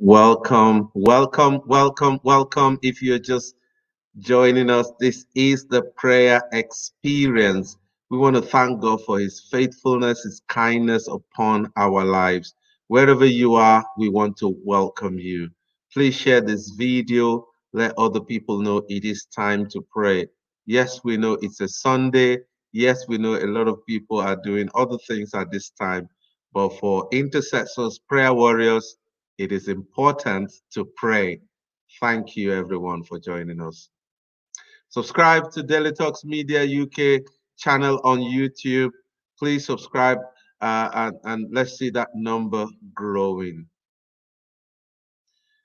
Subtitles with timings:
[0.00, 2.78] Welcome, welcome, welcome, welcome.
[2.82, 3.56] If you're just
[4.20, 7.76] joining us, this is the prayer experience.
[8.10, 12.54] We want to thank God for His faithfulness, His kindness upon our lives.
[12.88, 15.50] Wherever you are, we want to welcome you.
[15.92, 17.46] Please share this video.
[17.72, 20.28] Let other people know it is time to pray.
[20.66, 22.38] Yes, we know it's a Sunday.
[22.72, 26.08] Yes, we know a lot of people are doing other things at this time.
[26.54, 28.96] But for intercessors, prayer warriors,
[29.40, 31.40] it is important to pray.
[31.98, 33.88] Thank you, everyone, for joining us.
[34.90, 37.22] Subscribe to Daily Talks Media UK
[37.56, 38.90] channel on YouTube.
[39.38, 40.18] Please subscribe
[40.60, 43.64] uh, and, and let's see that number growing.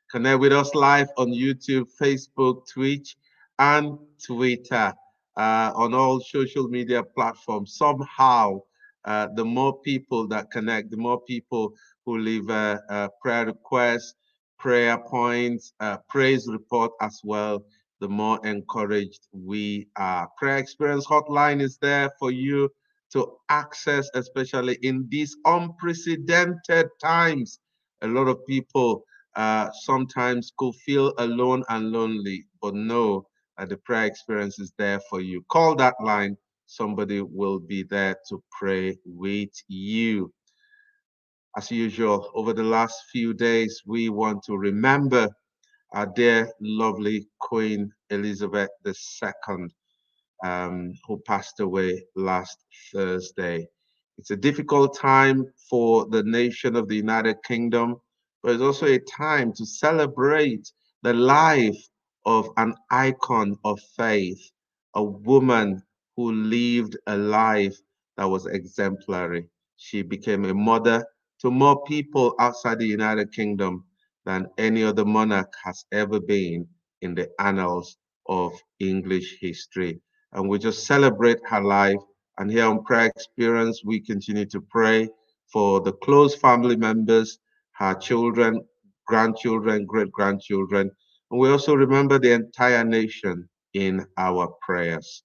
[0.10, 3.18] Connect with us live on YouTube, Facebook, Twitch,
[3.60, 4.94] and Twitter
[5.36, 7.76] uh, on all social media platforms.
[7.76, 8.62] Somehow,
[9.06, 11.74] uh, the more people that connect, the more people
[12.06, 14.16] who leave a, a prayer requests,
[14.60, 17.64] prayer points, uh, praise report as well,
[18.02, 20.30] the more encouraged we are.
[20.38, 22.70] Prayer Experience Hotline is there for you
[23.14, 27.60] to access, especially in these unprecedented times.
[28.02, 33.28] A lot of people uh, sometimes could feel alone and lonely, but know
[33.70, 35.44] the prayer experience is there for you.
[35.50, 40.32] Call that line, somebody will be there to pray with you.
[41.58, 45.30] As usual, over the last few days, we want to remember
[45.94, 49.68] our dear, lovely Queen Elizabeth II,
[50.44, 52.58] um, who passed away last
[52.94, 53.68] Thursday.
[54.18, 57.96] It's a difficult time for the nation of the United Kingdom,
[58.44, 60.72] but it's also a time to celebrate
[61.04, 61.78] the life
[62.26, 64.52] of an icon of faith,
[64.96, 65.82] a woman
[66.16, 67.78] who lived a life
[68.18, 69.48] that was exemplary.
[69.78, 71.06] She became a mother
[71.42, 73.86] to more people outside the United Kingdom
[74.26, 76.68] than any other monarch has ever been
[77.02, 77.98] in the annals
[78.28, 80.02] of English history.
[80.34, 82.00] And we just celebrate her life.
[82.38, 85.10] And here on Prayer Experience, we continue to pray
[85.52, 87.40] for the close family members,
[87.74, 88.66] her children,
[89.08, 90.92] grandchildren, great grandchildren.
[91.32, 95.24] And we also remember the entire nation in our prayers.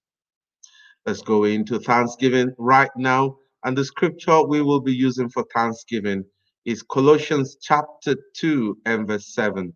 [1.10, 3.36] Let's go into Thanksgiving right now.
[3.64, 6.24] And the scripture we will be using for Thanksgiving
[6.64, 9.74] is Colossians chapter 2 and verse 7.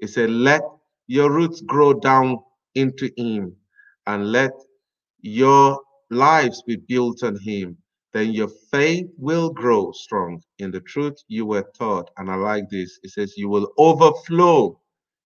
[0.00, 0.62] It said, Let
[1.06, 2.38] your roots grow down
[2.74, 3.54] into him,
[4.08, 4.50] and let
[5.20, 7.76] your lives be built on him.
[8.12, 12.10] Then your faith will grow strong in the truth you were taught.
[12.16, 12.98] And I like this.
[13.04, 14.80] It says, You will overflow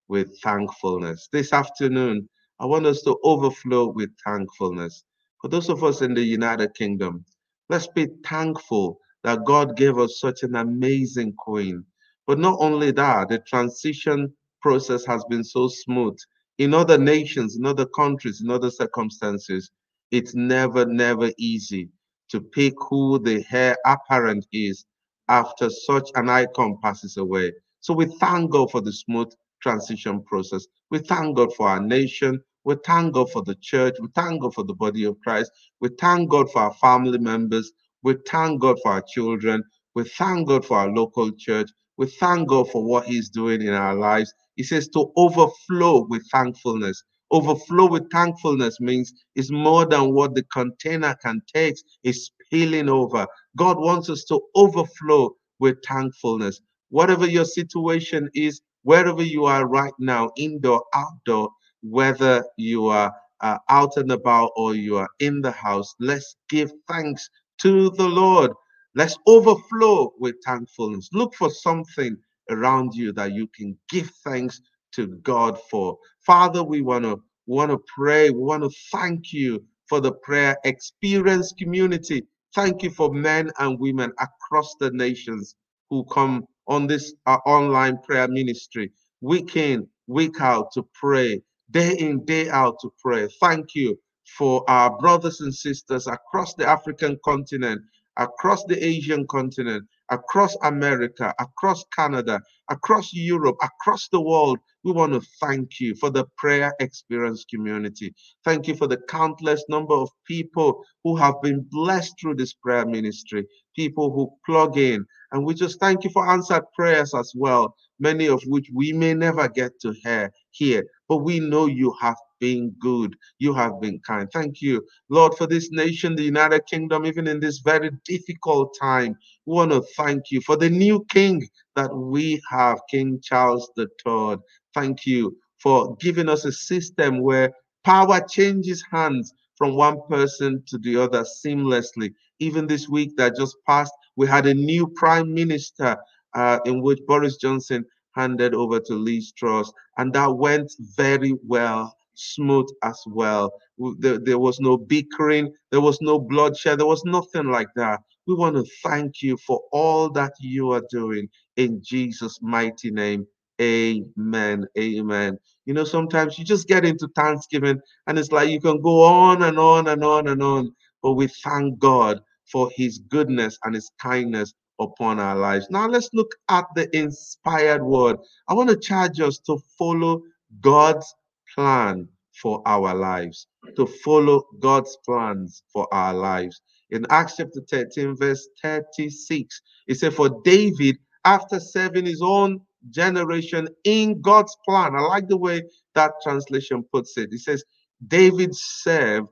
[0.07, 1.29] with thankfulness.
[1.31, 2.29] This afternoon,
[2.59, 5.03] I want us to overflow with thankfulness.
[5.41, 7.25] For those of us in the United Kingdom,
[7.69, 11.83] Let's be thankful that God gave us such an amazing queen.
[12.27, 16.17] But not only that, the transition process has been so smooth.
[16.59, 19.69] In other nations, in other countries, in other circumstances,
[20.11, 21.89] it's never, never easy
[22.29, 24.85] to pick who the heir apparent is
[25.27, 27.51] after such an icon passes away.
[27.81, 29.31] So we thank God for the smooth
[29.61, 30.65] transition process.
[30.91, 32.41] We thank God for our nation.
[32.67, 33.95] We thank God for the church.
[34.01, 35.51] We thank God for the body of Christ.
[35.79, 37.71] We thank God for our family members.
[38.03, 39.63] We thank God for our children.
[39.95, 41.71] We thank God for our local church.
[41.97, 44.33] We thank God for what He's doing in our lives.
[44.57, 47.03] He says to overflow with thankfulness.
[47.31, 53.27] Overflow with thankfulness means it's more than what the container can take, it's spilling over.
[53.57, 56.59] God wants us to overflow with thankfulness.
[56.89, 61.49] Whatever your situation is, wherever you are right now, indoor, outdoor,
[61.89, 66.71] whether you are uh, out and about or you are in the house, let's give
[66.87, 68.51] thanks to the Lord.
[68.95, 71.09] Let's overflow with thankfulness.
[71.13, 72.17] Look for something
[72.49, 74.61] around you that you can give thanks
[74.93, 75.97] to God for.
[76.25, 78.29] Father, we want to want to pray.
[78.29, 82.23] We want to thank you for the prayer experience community.
[82.55, 85.55] Thank you for men and women across the nations
[85.89, 88.91] who come on this uh, online prayer ministry
[89.21, 91.41] week in, week out to pray
[91.71, 93.27] day in, day out to pray.
[93.41, 93.97] Thank you
[94.37, 97.81] for our brothers and sisters across the African continent,
[98.17, 104.59] across the Asian continent, across America, across Canada, across Europe, across the world.
[104.83, 108.13] We want to thank you for the prayer experience community.
[108.45, 112.85] Thank you for the countless number of people who have been blessed through this prayer
[112.85, 115.05] ministry, people who plug in.
[115.31, 119.13] And we just thank you for answered prayers as well, many of which we may
[119.13, 123.15] never get to hear here, but we know you have been good.
[123.39, 124.29] You have been kind.
[124.31, 129.15] Thank you, Lord, for this nation, the United Kingdom, even in this very difficult time.
[129.45, 134.37] We want to thank you for the new king that we have, King Charles III.
[134.73, 137.51] Thank you for giving us a system where
[137.83, 142.13] power changes hands from one person to the other seamlessly.
[142.39, 145.97] Even this week that just passed, we had a new prime minister
[146.35, 147.83] uh, in which Boris Johnson
[148.17, 153.53] handed over to Liz Truss, and that went very well, smooth as well.
[153.99, 158.01] There, there was no bickering, there was no bloodshed, there was nothing like that.
[158.27, 163.27] We want to thank you for all that you are doing in Jesus' mighty name.
[163.61, 164.65] Amen.
[164.79, 165.37] Amen.
[165.65, 169.43] You know, sometimes you just get into Thanksgiving and it's like you can go on
[169.43, 170.75] and on and on and on.
[171.03, 172.21] But we thank God
[172.51, 175.67] for his goodness and his kindness upon our lives.
[175.69, 178.17] Now let's look at the inspired word.
[178.47, 180.23] I want to charge us to follow
[180.61, 181.15] God's
[181.55, 182.07] plan
[182.41, 183.47] for our lives,
[183.77, 186.61] to follow God's plans for our lives.
[186.91, 193.67] In Acts chapter 13, verse 36, it said, For David, after serving his own generation
[193.85, 195.63] in God's plan, I like the way
[195.95, 197.29] that translation puts it.
[197.33, 197.63] It says,
[198.07, 199.29] David served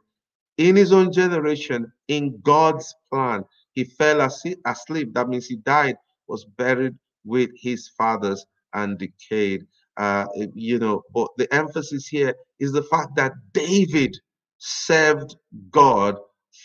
[0.57, 3.45] in his own generation in God's plan.
[3.75, 5.13] He fell asleep.
[5.13, 6.95] That means he died, was buried
[7.25, 9.65] with his fathers and decayed.
[9.97, 14.17] Uh, you know, but the emphasis here is the fact that David
[14.57, 15.35] served
[15.71, 16.17] God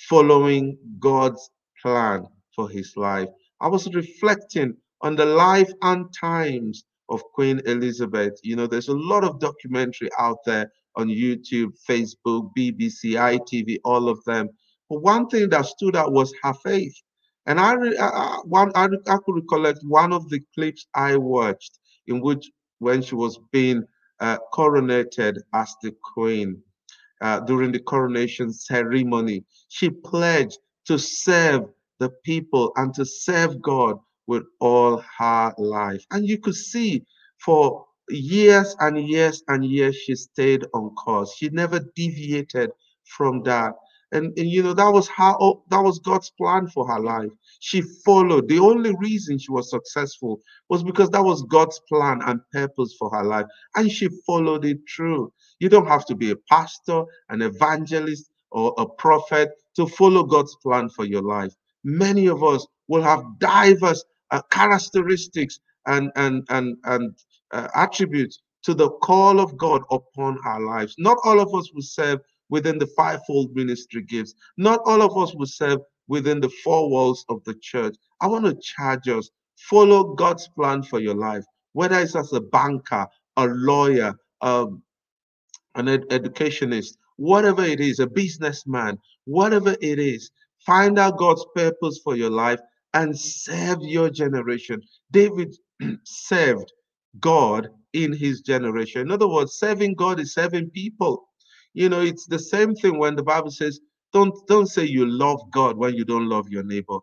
[0.08, 1.50] following God's
[1.82, 3.28] plan for his life.
[3.60, 8.38] I was reflecting on the life and times of Queen Elizabeth.
[8.42, 14.08] You know, there's a lot of documentary out there on YouTube, Facebook, BBC, ITV, all
[14.08, 14.48] of them.
[14.90, 16.94] But one thing that stood out was her faith.
[17.46, 22.22] And I, I, one, I, I could recollect one of the clips I watched in
[22.22, 22.50] which,
[22.80, 23.84] when she was being
[24.20, 26.62] uh, coronated as the queen
[27.22, 31.64] uh, during the coronation ceremony, she pledged to serve
[32.00, 33.98] the people and to serve God
[34.28, 36.04] with all her life.
[36.12, 37.04] And you could see
[37.44, 41.34] for years and years and years she stayed on course.
[41.36, 42.70] She never deviated
[43.04, 43.74] from that.
[44.12, 47.30] And, and you know that was how oh, that was God's plan for her life.
[47.60, 48.48] She followed.
[48.48, 53.10] The only reason she was successful was because that was God's plan and purpose for
[53.10, 53.46] her life,
[53.76, 55.32] and she followed it through.
[55.60, 60.56] You don't have to be a pastor, an evangelist, or a prophet to follow God's
[60.62, 61.52] plan for your life.
[61.84, 67.14] Many of us will have diverse uh, characteristics and and and and
[67.52, 70.94] uh, attributes to the call of God upon our lives.
[70.98, 74.34] Not all of us will serve within the fivefold ministry gifts.
[74.58, 77.96] Not all of us will serve within the four walls of the church.
[78.20, 82.40] I want to charge us follow God's plan for your life, whether it's as a
[82.40, 83.06] banker,
[83.36, 84.82] a lawyer, um,
[85.74, 90.30] an ed educationist, whatever it is, a businessman, whatever it is,
[90.66, 92.60] find out God's purpose for your life
[92.94, 94.80] and serve your generation.
[95.12, 95.54] David
[96.04, 96.72] served
[97.20, 99.02] God in his generation.
[99.02, 101.28] In other words, serving God is serving people.
[101.74, 103.80] You know, it's the same thing when the Bible says,
[104.12, 106.98] don't don't say you love God when you don't love your neighbor.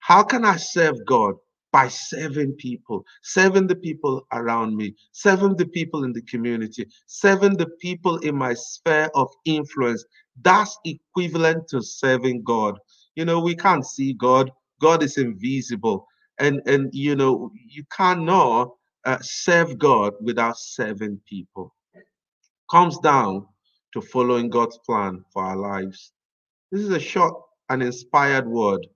[0.00, 1.34] How can I serve God?
[1.72, 7.58] By serving people, serving the people around me, serving the people in the community, serving
[7.58, 10.04] the people in my sphere of influence.
[10.42, 12.78] That's equivalent to serving God.
[13.16, 14.50] You know, we can't see God.
[14.80, 16.06] God is invisible.
[16.38, 18.70] And and you know, you cannot
[19.04, 21.74] uh, serve God without serving people.
[22.70, 23.46] Comes down
[23.92, 26.12] to following God's plan for our lives.
[26.70, 27.34] This is a short
[27.68, 28.86] and inspired word,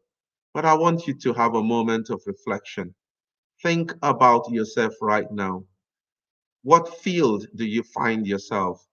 [0.54, 2.94] but I want you to have a moment of reflection.
[3.62, 5.64] Think about yourself right now.
[6.62, 8.86] What field do you find yourself?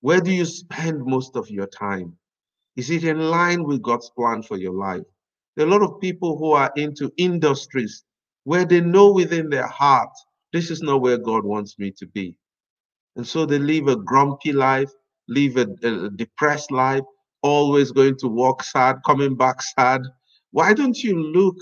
[0.00, 2.16] Where do you spend most of your time?
[2.76, 5.04] Is it in line with God's plan for your life?
[5.56, 8.04] There are a lot of people who are into industries
[8.44, 10.10] where they know within their heart
[10.52, 12.36] this is not where God wants me to be.
[13.16, 14.90] And so they live a grumpy life,
[15.30, 17.04] live a, a depressed life,
[17.42, 20.02] always going to work sad, coming back sad.
[20.52, 21.56] Why don't you look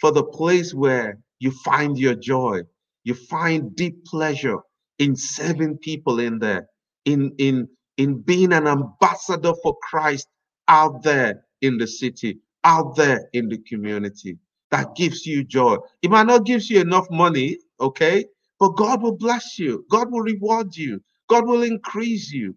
[0.00, 2.62] for the place where you find your joy?
[3.04, 4.58] You find deep pleasure
[4.98, 6.68] in serving people in there,
[7.06, 10.28] in in in being an ambassador for Christ
[10.68, 14.38] out there in the city, out there in the community.
[14.72, 15.78] That gives you joy.
[16.02, 18.26] It might not give you enough money, okay?
[18.60, 19.86] But God will bless you.
[19.90, 21.00] God will reward you.
[21.30, 22.56] God will increase you.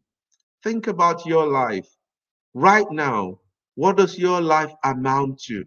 [0.66, 1.88] Think about your life
[2.56, 3.40] right now.
[3.76, 5.66] What does your life amount to?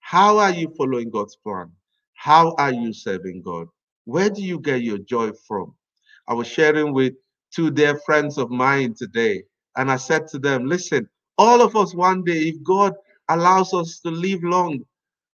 [0.00, 1.70] How are you following God's plan?
[2.16, 3.68] How are you serving God?
[4.06, 5.74] Where do you get your joy from?
[6.28, 7.14] I was sharing with
[7.54, 9.44] two dear friends of mine today,
[9.76, 12.94] and I said to them, Listen, all of us one day, if God
[13.28, 14.80] allows us to live long,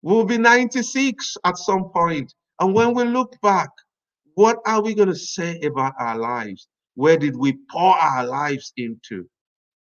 [0.02, 2.34] we'll be 96 at some point.
[2.60, 3.70] And when we look back,
[4.36, 6.68] what are we going to say about our lives?
[6.96, 9.28] Where did we pour our lives into?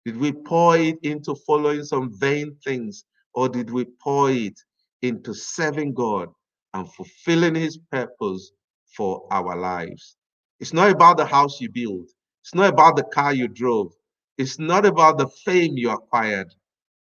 [0.05, 4.59] Did we pour it into following some vain things, or did we pour it
[5.01, 6.29] into serving God
[6.73, 8.51] and fulfilling His purpose
[8.95, 10.17] for our lives?
[10.59, 12.09] It's not about the house you build,
[12.43, 13.91] it's not about the car you drove,
[14.37, 16.47] it's not about the fame you acquired.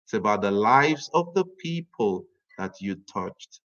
[0.05, 2.25] It's about the lives of the people
[2.57, 3.59] that you touched.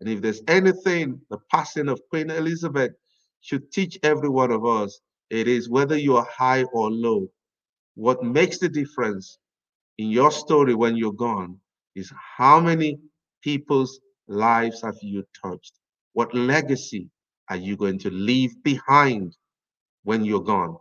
[0.00, 2.92] And if there's anything the passing of Queen Elizabeth
[3.40, 7.28] should teach every one of us, it is whether you are high or low.
[7.94, 9.38] What makes the difference
[9.98, 11.58] in your story when you're gone
[11.94, 12.98] is how many
[13.42, 15.74] people's lives have you touched?
[16.12, 17.10] What legacy
[17.50, 19.36] are you going to leave behind
[20.04, 20.76] when you're gone?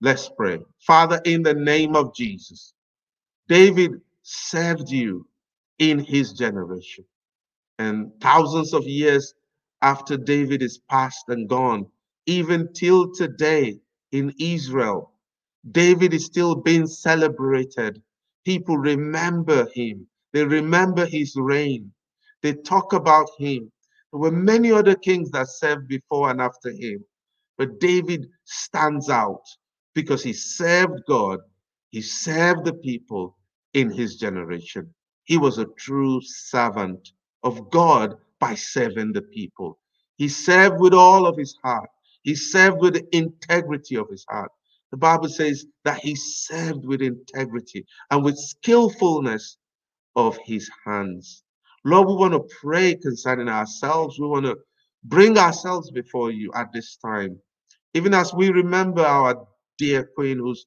[0.00, 0.58] Let's pray.
[0.86, 2.74] Father, in the name of Jesus,
[3.48, 5.26] David served you
[5.78, 7.04] in his generation.
[7.78, 9.34] And thousands of years
[9.82, 11.86] after David is passed and gone,
[12.26, 13.78] even till today
[14.12, 15.12] in Israel,
[15.72, 18.02] David is still being celebrated.
[18.44, 21.92] People remember him, they remember his reign,
[22.42, 23.72] they talk about him.
[24.12, 27.04] There were many other kings that served before and after him,
[27.58, 29.42] but David stands out
[29.94, 31.40] because he served God,
[31.90, 33.38] he served the people
[33.74, 34.94] in his generation.
[35.24, 37.10] He was a true servant
[37.44, 39.78] of God by serving the people.
[40.16, 41.90] He served with all of his heart.
[42.24, 44.52] He served with the integrity of his heart.
[44.92, 49.58] The Bible says that he served with integrity and with skillfulness
[50.16, 51.44] of his hands.
[51.84, 54.18] Lord, we want to pray concerning ourselves.
[54.20, 54.58] We want to
[55.04, 57.38] bring ourselves before you at this time.
[57.94, 59.46] Even as we remember our
[59.78, 60.66] dear Queen who's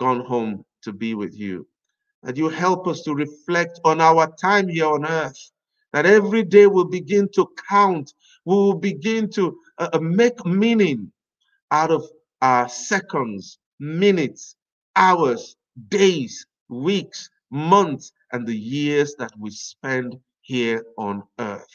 [0.00, 1.66] gone home to be with you.
[2.22, 5.52] That you help us to reflect on our time here on earth.
[5.92, 8.12] That every day will begin to count.
[8.44, 11.12] We will begin to uh, uh, make meaning
[11.72, 12.04] out of
[12.42, 14.56] our seconds, minutes,
[14.96, 15.56] hours,
[15.88, 21.66] days, weeks, months, and the years that we spend here on earth.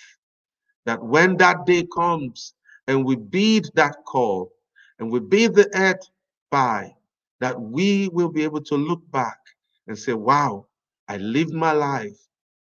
[0.86, 2.54] That when that day comes
[2.88, 4.52] and we bid that call
[5.00, 6.10] and we bid the earth
[6.52, 6.94] by,
[7.42, 9.40] that we will be able to look back
[9.88, 10.68] and say, wow,
[11.10, 12.18] I lived my life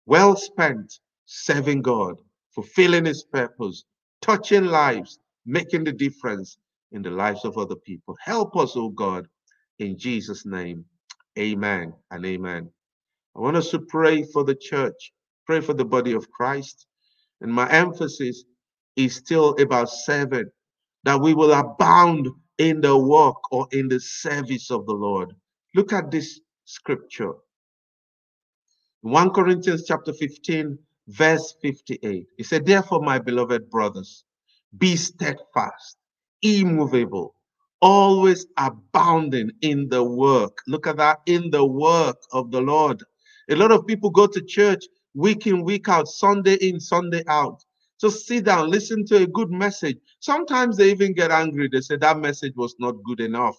[0.06, 2.16] well spent serving God,
[2.54, 3.84] fulfilling his purpose,
[4.22, 6.58] touching lives, making the difference
[6.92, 8.16] in the lives of other people.
[8.22, 9.26] Help us, oh God,
[9.78, 10.84] in Jesus' name.
[11.38, 12.70] Amen and amen.
[13.36, 15.12] I want us to pray for the church,
[15.46, 16.86] pray for the body of Christ.
[17.40, 18.44] And my emphasis
[18.96, 20.50] is still about seven,
[21.04, 22.28] that we will abound
[22.58, 25.34] in the work or in the service of the Lord.
[25.74, 27.32] Look at this scripture.
[29.02, 30.78] 1 Corinthians chapter 15,
[31.08, 32.26] verse 58.
[32.36, 34.24] He said, Therefore, my beloved brothers,
[34.78, 35.96] be steadfast,
[36.42, 37.34] immovable,
[37.80, 40.58] always abounding in the work.
[40.66, 43.02] Look at that, in the work of the Lord.
[43.50, 44.84] A lot of people go to church
[45.14, 47.62] week in, week out, Sunday in, Sunday out.
[48.00, 49.98] Just sit down, listen to a good message.
[50.20, 51.68] Sometimes they even get angry.
[51.72, 53.56] They say that message was not good enough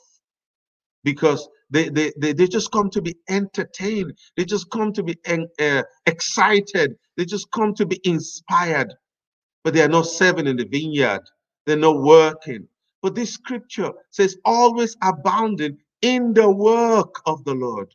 [1.06, 4.14] because they, they, they, they just come to be entertained.
[4.38, 5.18] They just come to be
[5.62, 6.96] uh, excited.
[7.18, 8.94] They just come to be inspired.
[9.64, 11.22] But they are not serving in the vineyard.
[11.68, 12.68] They're not working.
[13.04, 17.94] But this scripture says, always abounding in the work of the Lord,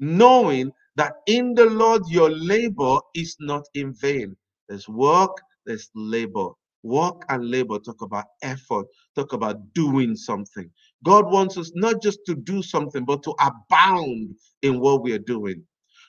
[0.00, 4.36] knowing that in the Lord your labor is not in vain.
[4.68, 5.36] There's work,
[5.66, 6.50] there's labor.
[6.84, 8.86] Work and labor talk about effort,
[9.16, 10.70] talk about doing something.
[11.04, 15.18] God wants us not just to do something, but to abound in what we are
[15.18, 15.64] doing.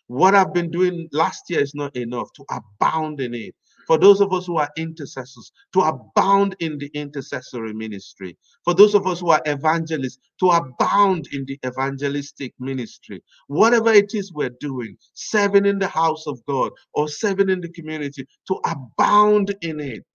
[0.08, 3.56] What I've been doing last year is not enough to abound in it.
[3.92, 8.38] For those of us who are intercessors, to abound in the intercessory ministry.
[8.64, 13.22] For those of us who are evangelists, to abound in the evangelistic ministry.
[13.48, 17.68] Whatever it is we're doing, serving in the house of God or serving in the
[17.68, 20.06] community, to abound in it.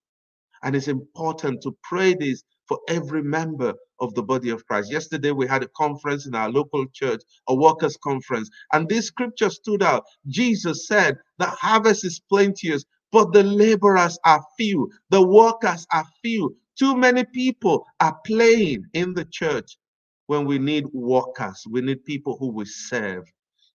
[0.62, 4.90] And it's important to pray this for every member of the body of Christ.
[4.90, 9.50] Yesterday, we had a conference in our local church, a workers' conference, and this scripture
[9.50, 10.04] stood out.
[10.28, 16.56] Jesus said, The harvest is plenteous, but the laborers are few, the workers are few.
[16.78, 19.78] Too many people are playing in the church
[20.26, 23.24] when we need workers, we need people who will serve.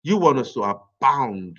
[0.02, 1.58] You want us to abound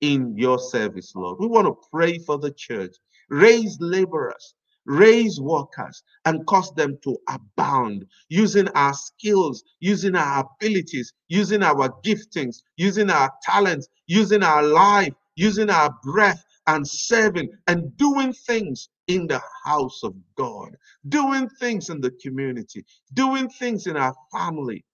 [0.00, 1.38] in your service, Lord.
[1.38, 2.94] We want to pray for the church,
[3.30, 4.54] raise laborers,
[4.86, 11.88] raise workers and cause them to abound using our skills, using our abilities, using our
[12.04, 18.88] giftings, using our talents, using our life, using our breath and serving and doing things
[19.08, 20.76] in the house of God,
[21.08, 24.84] doing things in the community, doing things in our family,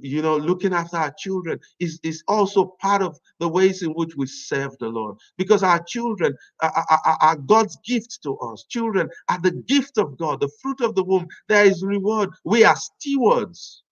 [0.00, 4.16] you know, looking after our children is, is also part of the ways in which
[4.16, 5.16] we serve the Lord.
[5.36, 8.64] Because our children are, are, are, God's gift to us.
[8.68, 11.26] Children are the gift of God, the fruit of the womb.
[11.48, 12.30] There is reward.
[12.44, 13.82] We are stewards.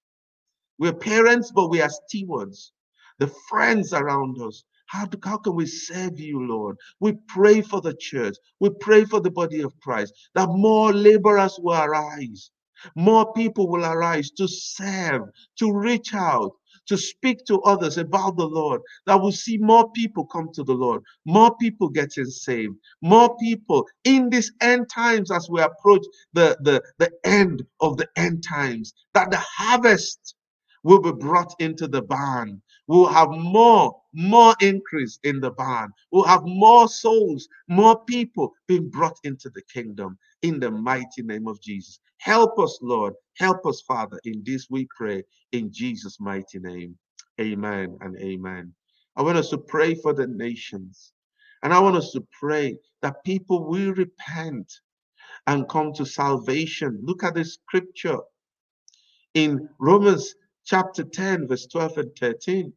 [0.79, 2.73] We're parents, but we are stewards.
[3.19, 4.65] The friends around us.
[4.93, 6.77] How, do, how can we serve you, Lord?
[7.01, 8.37] We pray for the church.
[8.61, 12.51] We pray for the body of Christ that more laborers will arise
[12.97, 16.53] more people will arise to serve, to reach out,
[16.87, 20.75] to speak to others about the Lord, that will see more people come to the
[20.75, 26.57] Lord, more people getting saved, more people in these end times as we approach the,
[26.63, 30.35] the, the end of the end times, that the harvest
[30.83, 32.61] will be brought into the barn.
[32.87, 35.93] We'll have more, more increase in the barn.
[36.11, 41.47] We'll have more souls, more people being brought into the kingdom in the mighty name
[41.49, 42.01] of Jesus.
[42.19, 43.15] Help us, Lord.
[43.39, 44.19] Help us, Father.
[44.25, 46.99] In this we pray in Jesus' mighty name.
[47.41, 48.75] Amen and amen.
[49.17, 51.13] I want us to pray for the nations.
[51.63, 54.73] And I want us to pray that people will repent
[55.47, 57.01] and come to salvation.
[57.03, 58.19] Look at the scripture
[59.35, 62.73] in Romans chapter 10, verse 12 and 13.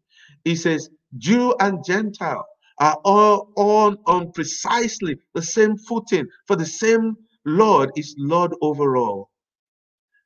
[0.45, 2.47] He says, Jew and Gentile
[2.79, 7.15] are all on, on precisely the same footing, for the same
[7.45, 9.23] Lord is Lord over all.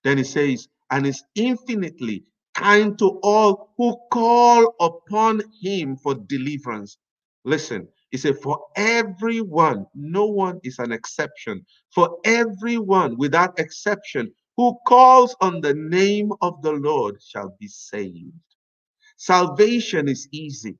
[0.03, 2.25] Then he says, and is infinitely
[2.55, 6.97] kind to all who call upon him for deliverance.
[7.45, 11.65] Listen, he said, for everyone, no one is an exception.
[11.93, 18.33] For everyone, without exception, who calls on the name of the Lord shall be saved.
[19.15, 20.75] Salvation is easy.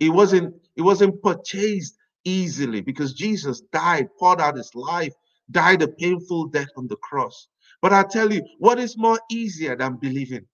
[0.00, 5.14] It wasn't, it wasn't purchased easily because Jesus died, poured out his life,
[5.52, 7.46] died a painful death on the cross.
[7.80, 10.46] But I tell you, what is more easier than believing?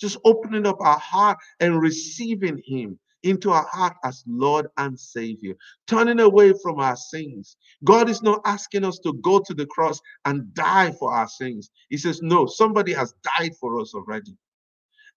[0.00, 5.54] Just opening up our heart and receiving Him into our heart as Lord and Savior,
[5.88, 7.56] turning away from our sins.
[7.84, 11.70] God is not asking us to go to the cross and die for our sins.
[11.90, 14.36] He says, No, somebody has died for us already.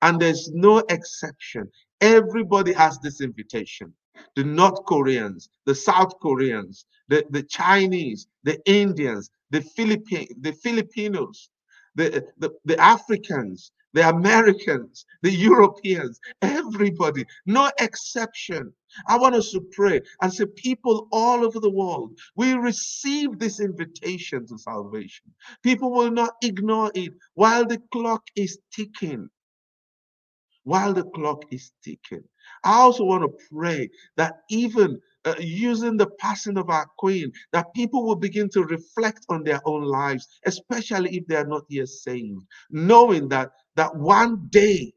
[0.04, 1.69] And there's no exception.
[2.02, 3.93] Everybody has this invitation.
[4.38, 11.50] The North Koreans, the South Koreans, the, the Chinese, the Indians, the Philippine, the Filipinos,
[11.95, 18.73] the, the, the Africans, the Americans, the Europeans, everybody, no exception.
[19.08, 23.60] I want us to pray and say, people all over the world, we receive this
[23.60, 25.25] invitation to salvation.
[25.63, 29.30] People will not ignore it while the clock is ticking.
[30.63, 32.23] While the clock is ticking.
[32.63, 37.73] I also want to pray that even uh, using the passing of our queen, that
[37.75, 41.88] people will begin to reflect on their own lives, especially if they are not yet
[41.88, 44.94] saved, knowing that that one day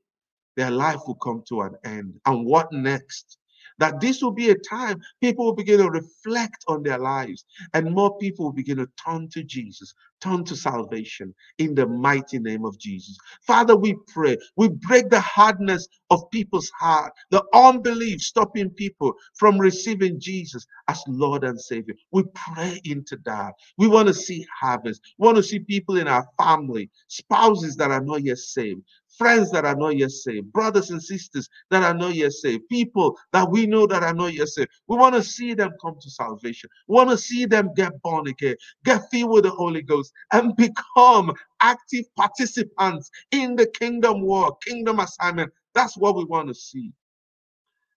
[0.56, 2.20] their life will come to an end.
[2.26, 3.38] And what next?
[3.78, 7.92] That this will be a time people will begin to reflect on their lives and
[7.94, 12.64] more people will begin to turn to Jesus, turn to salvation in the mighty name
[12.64, 13.16] of Jesus.
[13.46, 19.58] Father, we pray, we break the hardness of people's heart, the unbelief stopping people from
[19.58, 21.94] receiving Jesus as Lord and Savior.
[22.12, 23.54] We pray into that.
[23.78, 25.00] We want to see harvest.
[25.18, 28.82] We want to see people in our family, spouses that are not yet saved,
[29.18, 33.18] friends that are not yet saved, brothers and sisters that are not yet saved, people
[33.32, 34.70] that we know that are not yet saved.
[34.88, 36.70] We want to see them come to salvation.
[36.88, 40.54] We want to see them get born again, get filled with the Holy Ghost, and
[40.56, 45.52] become active participants in the kingdom work, kingdom assignment.
[45.74, 46.92] That's what we want to see.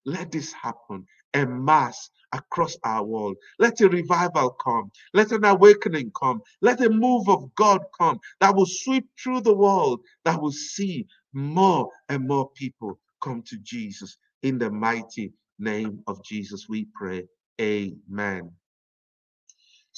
[0.06, 1.06] Let this happen
[1.38, 3.38] en masse across our world.
[3.60, 4.92] Let a revival come.
[5.14, 6.42] Let an awakening come.
[6.62, 11.08] Let a move of God come that will sweep through the world, that will see
[11.34, 14.18] more and more people come to Jesus.
[14.44, 17.26] In the mighty name of Jesus, we pray.
[17.62, 18.52] Amen.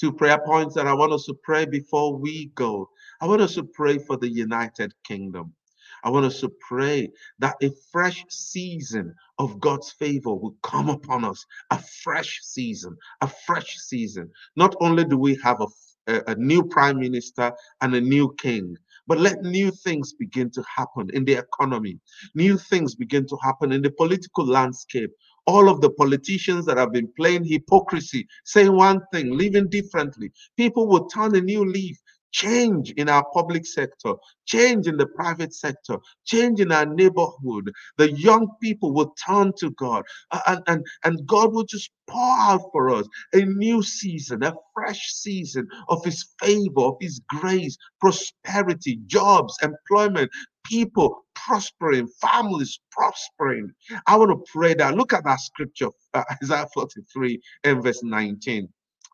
[0.00, 2.90] Two prayer points that I want us to pray before we go.
[3.22, 5.54] I want us to pray for the United Kingdom.
[6.04, 11.24] I want us to pray that a fresh season of God's favor will come upon
[11.24, 11.44] us.
[11.70, 14.30] A fresh season, a fresh season.
[14.56, 15.66] Not only do we have a,
[16.12, 20.62] a, a new prime minister and a new king, but let new things begin to
[20.76, 21.98] happen in the economy.
[22.34, 25.10] New things begin to happen in the political landscape
[25.46, 30.30] all of the politicians that have been playing hypocrisy, saying one thing, living differently.
[30.56, 31.98] People will turn a new leaf
[32.32, 34.14] change in our public sector,
[34.46, 37.70] change in the private sector, change in our neighborhood.
[37.98, 40.04] The young people will turn to God
[40.46, 45.12] and, and, and God will just pour out for us a new season, a fresh
[45.12, 50.30] season of His favor, of His grace, prosperity, jobs, employment,
[50.66, 53.70] people prospering, families prospering.
[54.06, 54.96] I want to pray that.
[54.96, 58.68] Look at that scripture, uh, Isaiah 43 and verse 19.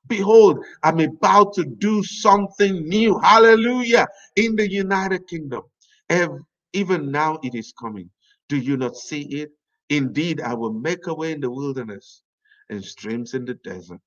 [0.08, 3.18] Behold, I'm about to do something new.
[3.18, 4.06] Hallelujah.
[4.36, 5.62] In the United Kingdom.
[6.72, 8.10] Even now it is coming.
[8.48, 9.50] Do you not see it?
[9.88, 12.22] Indeed, I will make a way in the wilderness
[12.70, 14.00] and streams in the desert.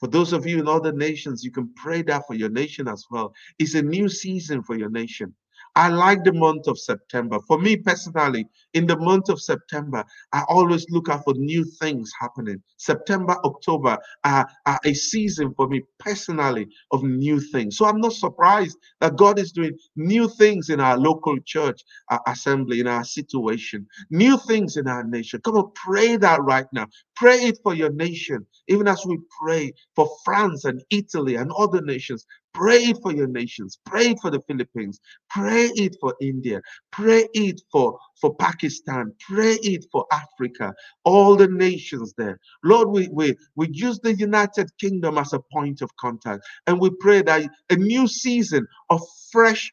[0.00, 3.04] For those of you in other nations, you can pray that for your nation as
[3.10, 3.32] well.
[3.58, 5.34] It's a new season for your nation.
[5.76, 7.38] I like the month of September.
[7.48, 12.12] For me personally, in the month of September, I always look out for new things
[12.20, 12.62] happening.
[12.78, 17.78] September, October are, are a season for me personally of new things.
[17.78, 21.80] So I'm not surprised that God is doing new things in our local church
[22.26, 25.40] assembly, in our situation, new things in our nation.
[25.44, 26.86] Come on, pray that right now.
[27.16, 31.82] Pray it for your nation, even as we pray for France and Italy and other
[31.82, 32.26] nations.
[32.54, 33.78] Pray for your nations.
[33.86, 35.00] Pray for the Philippines.
[35.30, 36.60] Pray it for India.
[36.90, 39.12] Pray it for, for Pakistan.
[39.20, 40.74] Pray it for Africa.
[41.04, 42.38] All the nations there.
[42.64, 46.44] Lord, we, we, we use the United Kingdom as a point of contact.
[46.66, 49.72] And we pray that a new season of fresh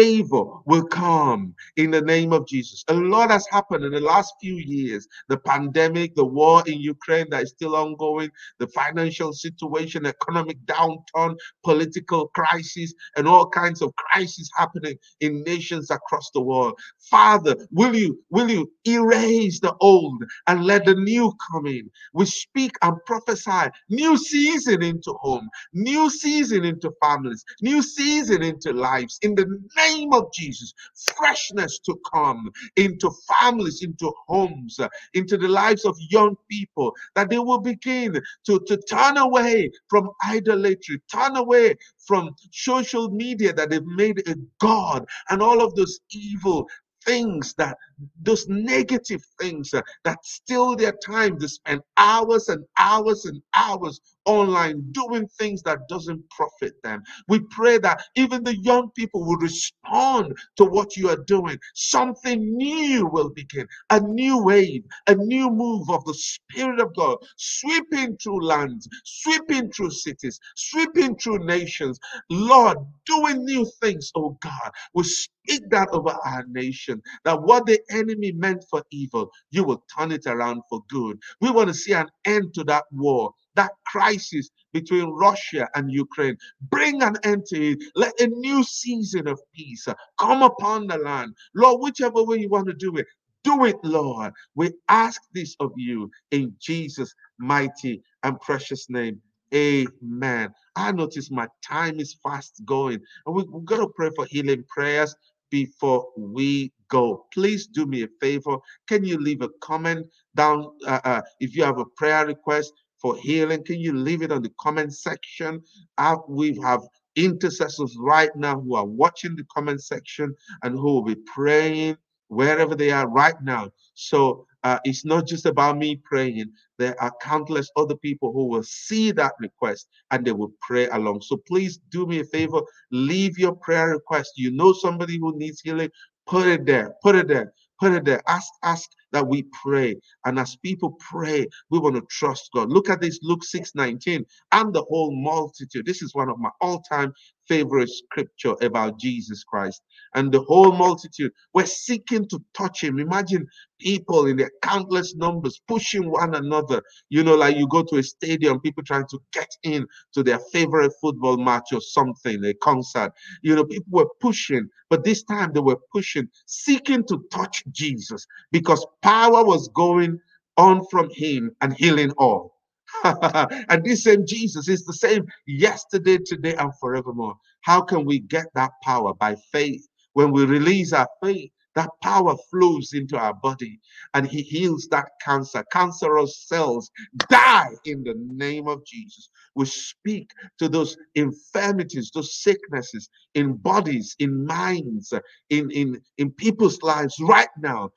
[0.00, 2.84] favor will come in the name of Jesus.
[2.88, 5.06] A lot has happened in the last few years.
[5.28, 11.36] The pandemic, the war in Ukraine that is still ongoing, the financial situation, economic downturn,
[11.64, 16.78] political crisis, and all kinds of crises happening in nations across the world.
[17.10, 21.90] Father, will you will you erase the old and let the new come in?
[22.14, 28.72] We speak and prophesy new season into home, new season into families, new season into
[28.72, 30.74] lives in the name name of Jesus,
[31.16, 37.30] freshness to come into families, into homes, uh, into the lives of young people, that
[37.30, 41.76] they will begin to, to turn away from idolatry, turn away
[42.06, 46.68] from social media that they've made a God and all of those evil
[47.04, 47.76] things that
[48.22, 54.00] those negative things uh, that steal their time to spend hours and hours and hours
[54.26, 57.02] online doing things that doesn't profit them.
[57.28, 61.58] We pray that even the young people will respond to what you are doing.
[61.74, 67.18] Something new will begin a new wave a new move of the spirit of god
[67.36, 71.98] sweeping through lands sweeping through cities sweeping through nations.
[72.30, 74.72] Lord doing new things oh god.
[74.94, 79.82] We speak that over our nation that what the enemy meant for evil, you will
[79.96, 81.18] turn it around for good.
[81.40, 86.36] We want to see an end to that war, that crisis between Russia and Ukraine.
[86.70, 87.78] Bring an end to it.
[87.94, 91.34] Let a new season of peace uh, come upon the land.
[91.54, 93.06] Lord, whichever way you want to do it,
[93.44, 94.32] do it, Lord.
[94.54, 99.20] We ask this of you in Jesus' mighty and precious name.
[99.54, 100.50] Amen.
[100.76, 104.64] I notice my time is fast going, and we, we've got to pray for healing
[104.68, 105.14] prayers
[105.50, 107.26] before we go.
[107.32, 108.56] Please do me a favor.
[108.88, 113.16] Can you leave a comment down uh, uh, if you have a prayer request for
[113.16, 113.64] healing?
[113.64, 115.62] Can you leave it on the comment section?
[115.96, 116.80] Uh, we have
[117.16, 121.96] intercessors right now who are watching the comment section and who will be praying
[122.28, 123.70] wherever they are right now.
[123.94, 126.52] So uh, it's not just about me praying.
[126.78, 131.22] There are countless other people who will see that request and they will pray along.
[131.22, 132.60] So please do me a favor,
[132.92, 134.32] leave your prayer request.
[134.36, 135.90] You know somebody who needs healing,
[136.30, 138.22] put it there, put it there, put it there.
[138.28, 139.96] Ask, ask that we pray.
[140.24, 142.70] And as people pray, we want to trust God.
[142.70, 145.86] Look at this Luke 6 19 and the whole multitude.
[145.86, 147.12] This is one of my all time
[147.50, 149.82] favorite scripture about Jesus Christ.
[150.14, 153.00] And the whole multitude were seeking to touch him.
[153.00, 153.44] Imagine
[153.80, 156.80] people in their countless numbers pushing one another.
[157.08, 160.38] You know, like you go to a stadium, people trying to get in to their
[160.52, 163.12] favorite football match or something, a concert.
[163.42, 168.24] You know, people were pushing, but this time they were pushing, seeking to touch Jesus
[168.52, 170.18] because power was going
[170.56, 172.54] on from him and healing all.
[173.04, 177.34] and this same Jesus is the same yesterday, today, and forevermore.
[177.62, 179.14] How can we get that power?
[179.14, 179.86] By faith.
[180.14, 183.78] When we release our faith, that power flows into our body
[184.14, 185.64] and he heals that cancer.
[185.72, 186.90] Cancerous cells
[187.30, 189.30] die in the name of Jesus.
[189.54, 195.12] We speak to those infirmities, those sicknesses in bodies, in minds,
[195.50, 197.90] in, in, in people's lives right now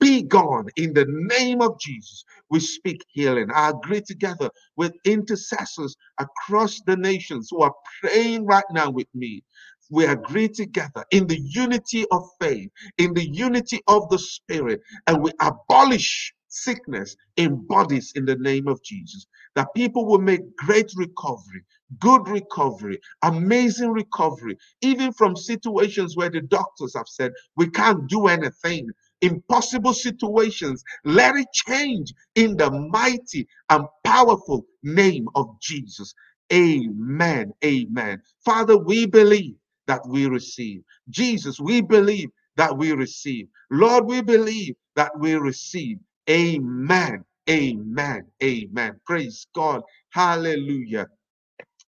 [0.00, 2.24] be gone in the name of Jesus.
[2.50, 3.48] We speak healing.
[3.54, 9.42] I agree together with intercessors across the nations who are praying right now with me.
[9.90, 15.22] We agree together in the unity of faith, in the unity of the Spirit, and
[15.22, 19.26] we abolish sickness in bodies in the name of Jesus.
[19.56, 21.64] That people will make great recovery,
[22.00, 28.28] good recovery, amazing recovery, even from situations where the doctors have said, we can't do
[28.28, 28.88] anything.
[29.24, 36.14] Impossible situations, let it change in the mighty and powerful name of Jesus.
[36.54, 37.52] Amen.
[37.64, 38.22] Amen.
[38.44, 39.56] Father, we believe
[39.88, 40.82] that we receive.
[41.10, 43.48] Jesus, we believe that we receive.
[43.70, 45.98] Lord, we believe that we receive.
[46.30, 47.24] Amen.
[47.50, 48.22] Amen.
[48.44, 49.00] Amen.
[49.06, 49.82] Praise God.
[50.12, 51.08] Hallelujah.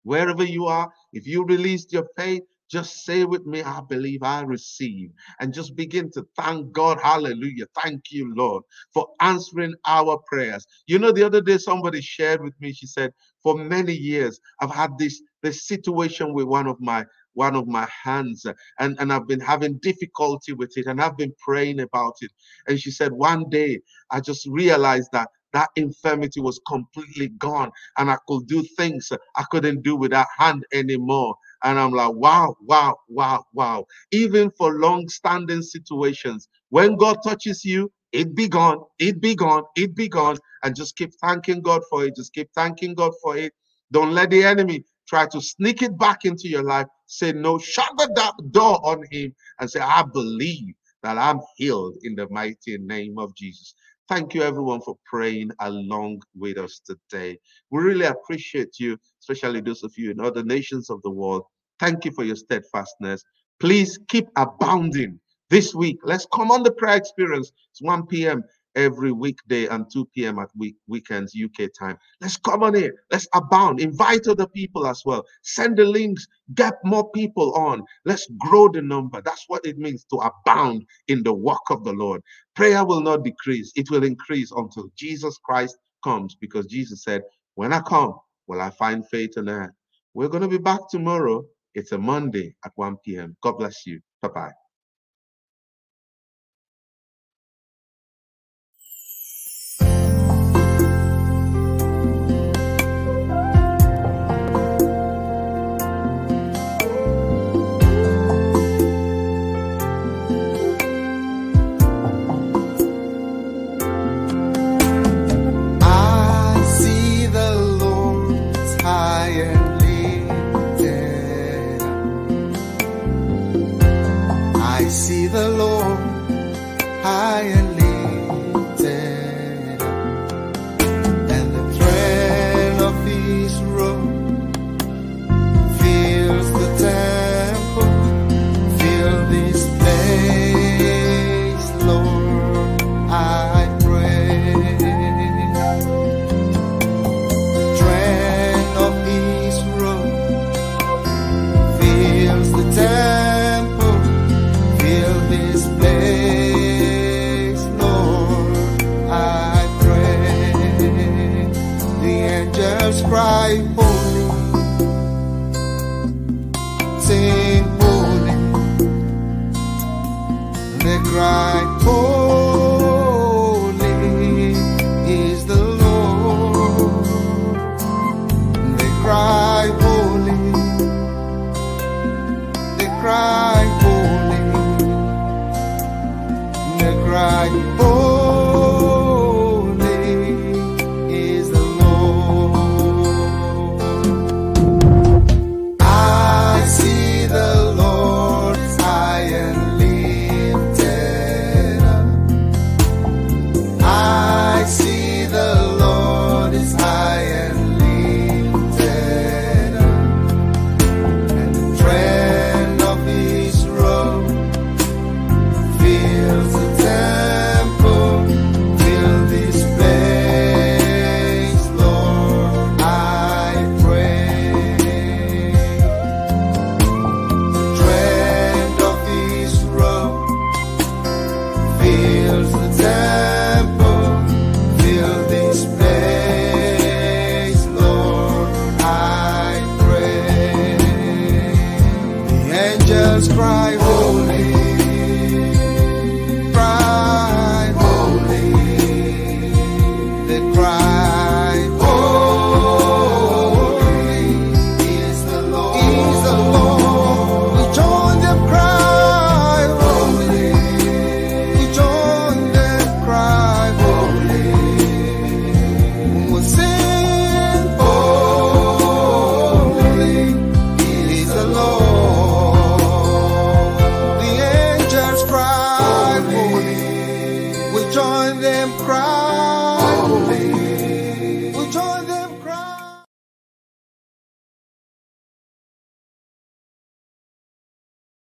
[0.03, 4.41] Wherever you are, if you released your faith, just say with me, I believe I
[4.43, 5.11] receive.
[5.41, 6.99] And just begin to thank God.
[7.01, 7.67] Hallelujah.
[7.83, 10.67] Thank you, Lord, for answering our prayers.
[10.87, 14.71] You know, the other day somebody shared with me, she said, for many years, I've
[14.73, 17.05] had this, this situation with one of my
[17.35, 18.45] one of my hands
[18.79, 22.31] and, and I've been having difficulty with it and I've been praying about it.
[22.67, 28.11] And she said, one day I just realized that that infirmity was completely gone and
[28.11, 31.35] I could do things I couldn't do with that hand anymore.
[31.63, 33.85] And I'm like, wow, wow, wow, wow.
[34.11, 39.63] Even for long standing situations, when God touches you, it be gone, it be gone,
[39.75, 40.37] it be gone.
[40.63, 42.15] And just keep thanking God for it.
[42.15, 43.53] Just keep thanking God for it.
[43.91, 46.87] Don't let the enemy try to sneak it back into your life.
[47.07, 52.15] Say no, shut the door on him and say, I believe that I'm healed in
[52.15, 53.75] the mighty name of Jesus.
[54.09, 57.37] Thank you, everyone, for praying along with us today.
[57.69, 61.43] We really appreciate you, especially those of you in other nations of the world.
[61.79, 63.23] Thank you for your steadfastness.
[63.59, 65.19] Please keep abounding
[65.51, 65.99] this week.
[66.03, 67.51] Let's come on the prayer experience.
[67.71, 68.43] It's 1 p.m
[68.75, 70.39] every weekday and 2 p.m.
[70.39, 71.97] at week weekends UK time.
[72.21, 72.95] Let's come on here.
[73.11, 73.81] Let's abound.
[73.81, 75.25] Invite other people as well.
[75.43, 76.27] Send the links.
[76.55, 77.83] Get more people on.
[78.05, 79.21] Let's grow the number.
[79.23, 82.21] That's what it means to abound in the work of the Lord.
[82.55, 83.71] Prayer will not decrease.
[83.75, 87.23] It will increase until Jesus Christ comes because Jesus said,
[87.55, 88.15] when I come,
[88.47, 89.71] will I find faith on earth?
[90.13, 91.45] We're going to be back tomorrow.
[91.75, 93.37] It's a Monday at 1 p.m.
[93.43, 94.01] God bless you.
[94.21, 94.68] Bye-bye.